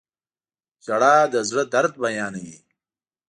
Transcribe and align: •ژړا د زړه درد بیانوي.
•ژړا 0.85 1.15
د 1.33 1.35
زړه 1.49 1.63
درد 1.73 1.93
بیانوي. 2.01 2.57